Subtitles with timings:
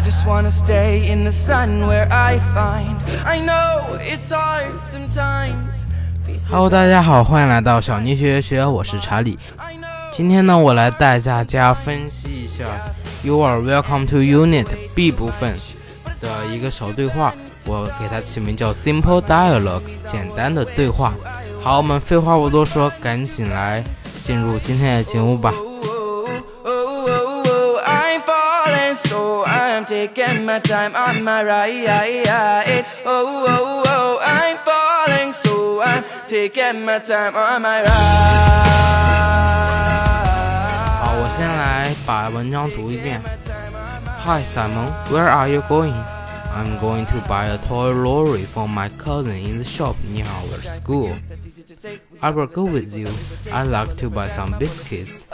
[0.00, 2.96] the sun where I find.
[3.24, 5.86] I know it's hard sometimes.
[6.48, 9.38] Hello，大家好，欢迎来到小妮学学，我是查理。
[10.12, 12.64] 今天呢，我来带大家分析一下
[13.22, 15.54] You are welcome to Unit B 部分
[16.20, 17.32] 的一个小对话，
[17.66, 21.14] 我给它起名叫 Simple Dialogue，简单的对话。
[21.62, 23.82] 好，我们废话不多说，赶紧来
[24.22, 25.52] 进入今天的节目吧。
[29.75, 32.85] I'm falling, so I'm taking my time on my ride.
[33.05, 37.91] Oh, oh, oh, I'm falling, so I'm taking my time on my ride.
[41.01, 43.21] 好，我先来把文章读一遍。
[44.23, 45.93] Hi Simon, where are you going?
[46.53, 50.61] I'm going to buy a toy lorry for my cousin in the shop near our
[50.61, 51.17] school.
[52.22, 53.08] I will go with you.
[53.52, 55.26] I'd like to buy some biscuits.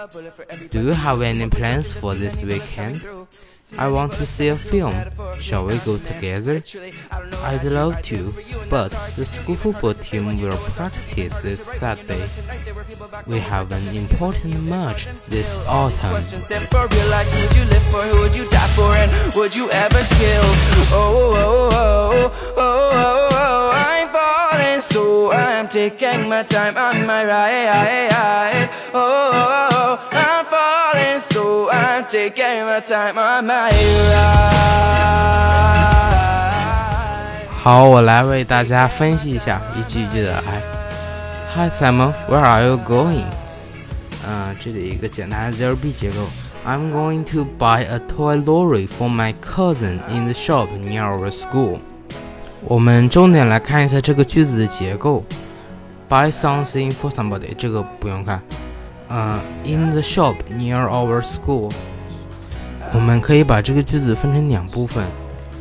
[0.71, 3.03] Do you have any plans for this weekend?
[3.79, 4.95] I want to see a film.
[5.41, 6.63] Shall we go together?
[7.43, 8.35] I'd love to,
[8.69, 12.29] but the school football team will practice this Saturday.
[13.27, 16.13] We have an important match this autumn.
[19.35, 20.45] Would you ever kill?
[20.95, 23.32] Oh, oh, oh, oh, oh,
[25.72, 28.70] taking my time on my ride.
[28.94, 34.68] Oh, oh, oh, I'm falling, so I'm taking my time on my ride.
[37.64, 40.62] 好，我来为大家分析一下，一句一句的来。
[41.54, 43.26] Hi Simon, where are you going?
[44.26, 46.28] 嗯、这里一个简单的 zero B 结构。
[46.66, 51.80] I'm going to buy a toy lorry for my cousin in the shop near our school.
[52.62, 55.24] 我们重点来看一下这个句子的结构。
[56.13, 58.43] Buy something for somebody，这个不用看。
[59.09, 61.73] 嗯、i n the shop near our school，
[62.93, 65.03] 我们可以把这个句子分成两部分。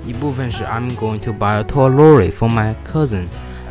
[0.06, 3.28] 一部分是 I'm going to buy a toy lorry for my cousin，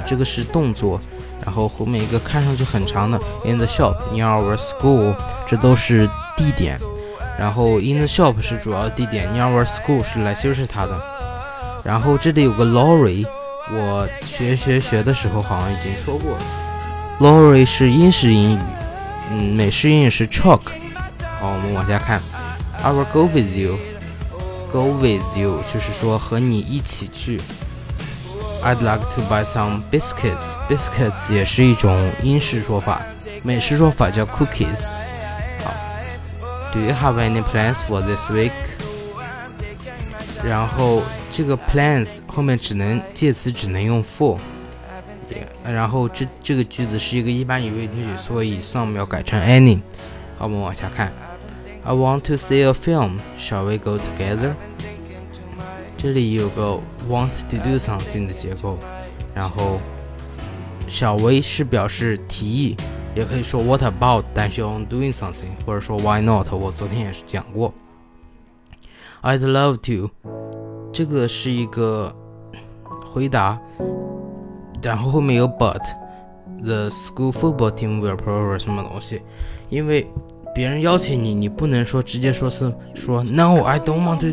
[0.07, 0.99] 这个是动作，
[1.45, 5.15] 然后后面一个看上去很长的 in the shop near our school，
[5.47, 6.79] 这都是地点，
[7.39, 10.99] 然后 in the shop 是主要地点，near our school 是来修饰它的。
[11.85, 13.27] 然后这里有个 lorry，
[13.71, 16.39] 我学学学的时候好像已经说过了
[17.20, 18.60] ，lorry 是英式英语，
[19.32, 20.62] 嗯，美式英语是 truck。
[21.40, 22.22] 好，我们往下看，
[22.82, 27.40] I will go with you。Go with you 就是说和你一起去。
[28.64, 30.54] I'd like to buy some biscuits.
[30.68, 33.02] Biscuits 也是一种英式说法，
[33.44, 34.84] 美式说法叫 cookies。
[35.64, 35.74] 好，
[36.74, 38.52] Do you have any plans for this week？
[40.44, 44.38] 然后这个 plans 后面只能介词只能用 for。
[45.65, 49.81] 然后这这个句子是一个一般语谓句，所以 some 要改成 any。
[50.39, 51.13] 好，我们往下看。
[51.83, 53.19] I want to see a film.
[53.39, 54.53] Shall we go together?
[55.97, 58.79] 这里有个 want to do something 的结构，
[59.35, 59.81] 然后
[60.89, 62.77] shall we 是表示提议，
[63.15, 66.51] 也可以说 what about，但是用 doing something，或者说 why not。
[66.53, 67.73] 我昨天也是讲过。
[69.23, 70.11] I'd love to，
[70.93, 72.15] 这个是一个
[73.13, 73.61] 回答，
[74.83, 75.81] 然后后面有 but。
[76.63, 79.23] The school football team will prefer 什么东西，
[79.71, 80.07] 因为
[80.55, 84.31] 别人邀请你，你不能说直接说是说 No, I don't want to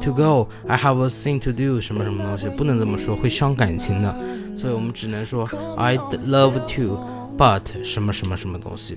[0.00, 0.48] to go.
[0.66, 4.14] I have a thing to do 什么什么东西，不能这么说，会伤感情的。
[4.56, 6.98] 所以我们只能说 I'd love to,
[7.36, 8.96] but 什么什么什么东西。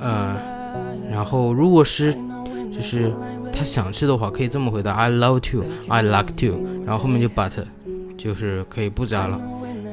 [0.00, 0.36] 嗯，
[1.10, 2.14] 然后如果是
[2.72, 3.12] 就是
[3.52, 7.52] 他想去的话，可以这么回答 I love to, I like to，然后后面就 but
[8.18, 9.40] 就是可以不加了。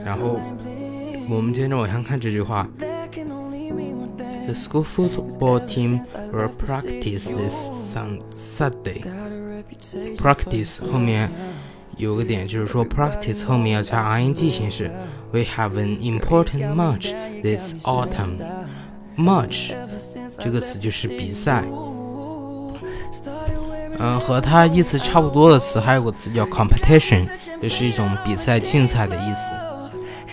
[0.04, 0.38] 然后
[1.30, 2.68] 我们接着往下看这句话。
[4.46, 7.54] The school football team will practice this
[7.94, 9.04] sun Saturday.
[10.18, 11.30] Practice 后面
[11.98, 14.92] 有个点，就是说 practice 后面要加 ing 形式。
[15.32, 18.38] We have an important match this autumn.
[19.18, 19.74] Match
[20.38, 21.64] 这个词就是比赛。
[24.00, 27.26] 嗯，和它意思差不多的词还有个词叫 competition，
[27.62, 29.52] 也是一种比赛、竞赛的意思。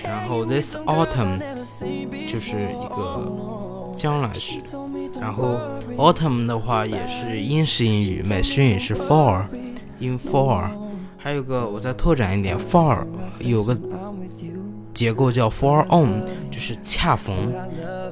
[0.03, 1.39] 然后 this autumn
[2.29, 3.33] 就是一个
[3.97, 4.59] 将来时，
[5.21, 5.59] 然后
[5.97, 10.65] autumn 的话也是英式英语，美式英语是 fall，in fall。
[11.17, 12.99] 还有个我再拓展一点，fall
[13.39, 13.79] 有个
[15.03, 17.35] 结构叫 for on，就是恰逢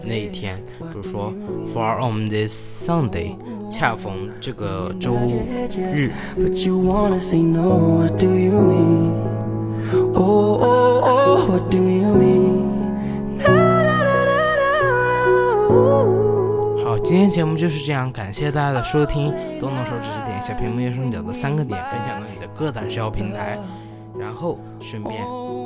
[0.03, 1.33] 那一天，比如说
[1.73, 3.37] for on this Sunday，
[3.71, 6.11] 恰逢这个周日。
[6.37, 9.13] But you wanna say no, what do you mean?
[10.15, 12.59] Oh, oh, oh, what do you mean?
[17.05, 19.31] 今天节目就是这样，感谢大家的收听。
[19.61, 23.57] 动动手指点一下屏幕右上角的三个点，分享到你的各大社交平台，
[24.19, 25.60] 然后顺便有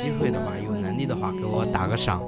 [0.00, 2.20] 机会的话，有能力的话，给我打个赏。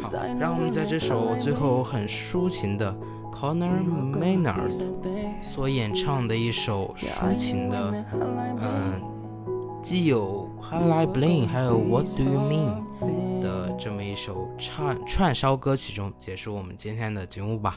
[0.00, 2.94] 好，让我们在这首最后很抒情的
[3.32, 3.82] Conor
[4.12, 4.82] Maynard
[5.42, 8.04] 所演唱的一首抒情的，
[8.60, 9.00] 嗯，
[9.82, 17.76] 既有 How I Bling，还有 What Do You Mean 的这么一首串串烧歌曲中结束我们今天的节目吧。